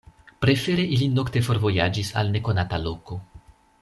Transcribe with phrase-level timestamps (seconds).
[0.45, 3.19] Prefere ili nokte forvojaĝis al nekonata loko.